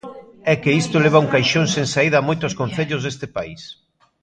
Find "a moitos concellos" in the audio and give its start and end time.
2.19-3.01